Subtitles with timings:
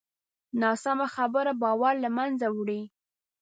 [0.61, 2.81] ناسمه خبره باور له منځه وړي